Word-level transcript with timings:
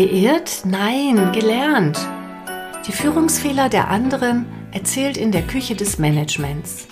Geirrt? 0.00 0.62
Nein, 0.64 1.30
gelernt. 1.32 1.98
Die 2.86 2.90
Führungsfehler 2.90 3.68
der 3.68 3.88
anderen 3.88 4.46
erzählt 4.72 5.18
in 5.18 5.30
der 5.30 5.42
Küche 5.42 5.74
des 5.76 5.98
Managements. 5.98 6.86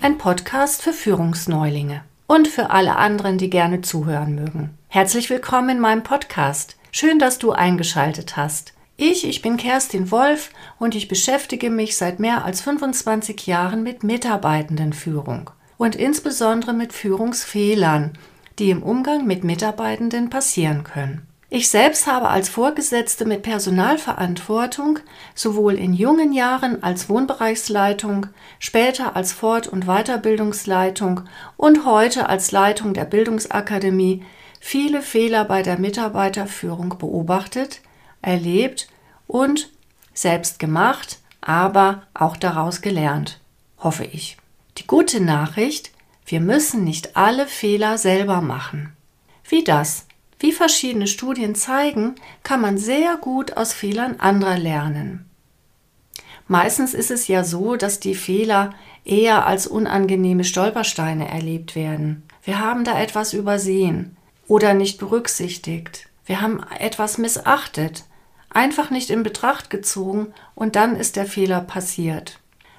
Ein 0.00 0.18
Podcast 0.18 0.82
für 0.82 0.92
Führungsneulinge 0.92 2.02
und 2.26 2.48
für 2.48 2.70
alle 2.70 2.96
anderen, 2.96 3.38
die 3.38 3.48
gerne 3.48 3.82
zuhören 3.82 4.34
mögen. 4.34 4.70
Herzlich 4.88 5.30
willkommen 5.30 5.68
in 5.68 5.78
meinem 5.78 6.02
Podcast. 6.02 6.76
Schön, 6.90 7.20
dass 7.20 7.38
du 7.38 7.52
eingeschaltet 7.52 8.36
hast. 8.36 8.72
Ich, 8.96 9.24
ich 9.24 9.40
bin 9.40 9.56
Kerstin 9.56 10.10
Wolf 10.10 10.50
und 10.80 10.96
ich 10.96 11.06
beschäftige 11.06 11.70
mich 11.70 11.96
seit 11.96 12.18
mehr 12.18 12.44
als 12.44 12.60
25 12.62 13.46
Jahren 13.46 13.84
mit 13.84 14.02
Mitarbeitendenführung 14.02 15.50
und 15.76 15.94
insbesondere 15.94 16.72
mit 16.72 16.92
Führungsfehlern, 16.92 18.14
die 18.58 18.70
im 18.70 18.82
Umgang 18.82 19.28
mit 19.28 19.44
Mitarbeitenden 19.44 20.28
passieren 20.28 20.82
können. 20.82 21.28
Ich 21.50 21.70
selbst 21.70 22.06
habe 22.06 22.28
als 22.28 22.50
Vorgesetzte 22.50 23.24
mit 23.24 23.40
Personalverantwortung 23.40 24.98
sowohl 25.34 25.76
in 25.76 25.94
jungen 25.94 26.34
Jahren 26.34 26.82
als 26.82 27.08
Wohnbereichsleitung, 27.08 28.26
später 28.58 29.16
als 29.16 29.32
Fort- 29.32 29.66
und 29.66 29.86
Weiterbildungsleitung 29.86 31.22
und 31.56 31.86
heute 31.86 32.28
als 32.28 32.52
Leitung 32.52 32.92
der 32.92 33.06
Bildungsakademie 33.06 34.24
viele 34.60 35.00
Fehler 35.00 35.46
bei 35.46 35.62
der 35.62 35.78
Mitarbeiterführung 35.78 36.98
beobachtet, 36.98 37.80
erlebt 38.20 38.88
und 39.26 39.70
selbst 40.12 40.58
gemacht, 40.58 41.18
aber 41.40 42.02
auch 42.12 42.36
daraus 42.36 42.82
gelernt, 42.82 43.40
hoffe 43.78 44.04
ich. 44.04 44.36
Die 44.76 44.86
gute 44.86 45.20
Nachricht, 45.22 45.92
wir 46.26 46.40
müssen 46.40 46.84
nicht 46.84 47.16
alle 47.16 47.46
Fehler 47.46 47.96
selber 47.96 48.42
machen. 48.42 48.92
Wie 49.48 49.64
das? 49.64 50.07
Wie 50.38 50.52
verschiedene 50.52 51.06
Studien 51.06 51.54
zeigen, 51.54 52.14
kann 52.42 52.60
man 52.60 52.78
sehr 52.78 53.16
gut 53.16 53.56
aus 53.56 53.72
Fehlern 53.72 54.16
anderer 54.20 54.56
lernen. 54.56 55.28
Meistens 56.46 56.94
ist 56.94 57.10
es 57.10 57.28
ja 57.28 57.44
so, 57.44 57.76
dass 57.76 58.00
die 58.00 58.14
Fehler 58.14 58.74
eher 59.04 59.46
als 59.46 59.66
unangenehme 59.66 60.44
Stolpersteine 60.44 61.28
erlebt 61.28 61.74
werden. 61.74 62.22
Wir 62.42 62.60
haben 62.60 62.84
da 62.84 62.98
etwas 63.00 63.32
übersehen 63.34 64.16
oder 64.46 64.74
nicht 64.74 64.98
berücksichtigt. 64.98 66.08
Wir 66.24 66.40
haben 66.40 66.62
etwas 66.78 67.18
missachtet, 67.18 68.04
einfach 68.50 68.90
nicht 68.90 69.10
in 69.10 69.22
Betracht 69.22 69.70
gezogen 69.70 70.28
und 70.54 70.76
dann 70.76 70.96
ist 70.96 71.16
der 71.16 71.26
Fehler 71.26 71.60
passiert. 71.60 72.38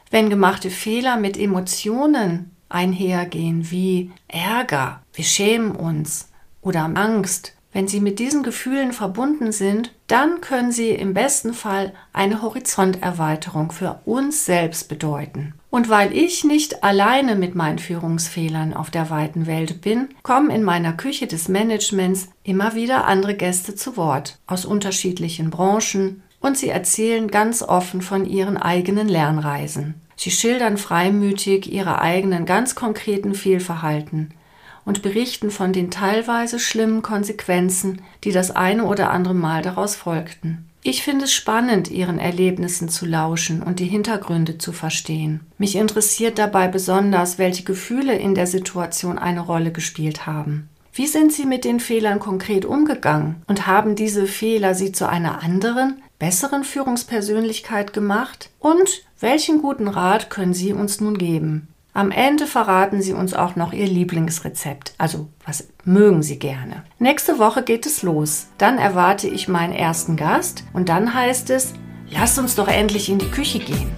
Wenn 0.10 0.30
gemachte 0.30 0.70
Fehler 0.72 1.18
mit 1.18 1.38
Emotionen 1.38 2.56
einhergehen 2.70 3.70
wie 3.70 4.12
Ärger, 4.28 5.04
wir 5.14 5.26
schämen 5.26 5.76
uns 5.76 6.29
oder 6.62 6.90
Angst, 6.96 7.54
wenn 7.72 7.88
sie 7.88 8.00
mit 8.00 8.18
diesen 8.18 8.42
Gefühlen 8.42 8.94
verbunden 8.94 9.52
sind, 9.52 9.94
dann 10.08 10.42
können 10.42 10.72
sie 10.72 10.90
im 10.90 11.14
besten 11.14 11.54
Fall 11.54 11.94
eine 12.14 12.42
Horizonterweiterung 12.42 13.72
für 13.72 14.02
uns 14.06 14.46
selbst 14.46 14.90
bedeuten. 14.90 15.54
Und 15.70 15.88
weil 15.88 16.12
ich 16.18 16.44
nicht 16.44 16.84
alleine 16.84 17.36
mit 17.36 17.54
meinen 17.54 17.78
Führungsfehlern 17.78 18.74
auf 18.74 18.90
der 18.90 19.12
weiten 19.12 19.46
Welt 19.46 19.82
bin, 19.82 20.10
kommen 20.24 20.50
in 20.50 20.64
meiner 20.64 20.94
Küche 20.94 21.28
des 21.28 21.48
Managements 21.48 22.30
immer 22.44 22.74
wieder 22.74 23.06
andere 23.06 23.36
Gäste 23.36 23.76
zu 23.76 23.98
Wort 23.98 24.40
aus 24.48 24.66
unterschiedlichen 24.66 25.52
Branchen 25.52 26.24
und 26.40 26.58
sie 26.58 26.70
erzählen 26.70 27.28
ganz 27.28 27.62
offen 27.62 28.02
von 28.02 28.26
ihren 28.26 28.58
eigenen 28.58 29.08
Lernreisen. 29.08 30.02
Sie 30.16 30.32
schildern 30.32 30.78
freimütig 30.78 31.72
ihre 31.72 32.02
eigenen 32.02 32.48
ganz 32.48 32.74
konkreten 32.74 33.36
Fehlverhalten 33.36 34.34
und 34.90 35.04
berichten 35.04 35.52
von 35.52 35.72
den 35.72 35.92
teilweise 35.92 36.58
schlimmen 36.58 37.04
Konsequenzen, 37.04 38.02
die 38.24 38.32
das 38.32 38.50
eine 38.50 38.86
oder 38.86 39.12
andere 39.12 39.36
Mal 39.36 39.62
daraus 39.62 39.96
folgten. 39.96 40.66
Ich 40.82 41.04
finde 41.04 41.26
es 41.26 41.32
spannend, 41.32 41.92
ihren 41.92 42.18
Erlebnissen 42.18 42.90
zu 42.90 43.06
lauschen 43.06 43.62
und 43.62 43.80
die 43.80 43.86
Hintergründe 43.86 44.58
zu 44.58 44.72
verstehen. 44.72 45.42
Mich 45.60 45.76
interessiert 45.76 46.40
dabei 46.40 46.68
besonders, 46.68 47.38
welche 47.38 47.64
Gefühle 47.64 48.16
in 48.16 48.34
der 48.34 48.48
Situation 48.48 49.20
eine 49.20 49.42
Rolle 49.42 49.72
gespielt 49.72 50.26
haben. 50.26 50.70
Wie 50.92 51.06
sind 51.06 51.34
Sie 51.34 51.46
mit 51.46 51.66
den 51.66 51.80
Fehlern 51.80 52.18
konkret 52.18 52.66
umgegangen 52.66 53.44
und 53.46 53.68
haben 53.68 53.96
diese 53.96 54.26
Fehler 54.26 54.74
Sie 54.74 54.92
zu 54.92 55.08
einer 55.08 55.44
anderen, 55.44 56.02
besseren 56.18 56.64
Führungspersönlichkeit 56.64 57.94
gemacht? 57.94 58.50
Und 58.60 59.04
welchen 59.20 59.62
guten 59.62 59.88
Rat 59.88 60.32
können 60.32 60.56
Sie 60.56 60.74
uns 60.74 61.00
nun 61.00 61.20
geben? 61.20 61.68
Am 61.94 62.12
Ende 62.12 62.46
verraten 62.46 63.02
Sie 63.02 63.14
uns 63.14 63.34
auch 63.34 63.56
noch 63.56 63.74
Ihr 63.74 63.88
Lieblingsrezept. 63.88 64.94
Also, 64.98 65.28
was 65.46 65.68
mögen 65.86 66.22
Sie 66.22 66.38
gerne? 66.38 66.84
Nächste 67.00 67.40
Woche 67.40 67.64
geht 67.64 67.86
es 67.86 68.04
los. 68.04 68.48
Dann 68.58 68.78
erwarte 68.78 69.28
ich 69.28 69.48
meinen 69.48 69.74
ersten 69.74 70.16
Gast 70.16 70.64
und 70.74 70.88
dann 70.88 71.14
heißt 71.14 71.50
es, 71.50 71.74
lasst 72.12 72.38
uns 72.38 72.56
doch 72.56 72.68
endlich 72.68 73.10
in 73.10 73.18
die 73.18 73.32
Küche 73.32 73.60
gehen. 73.60 73.92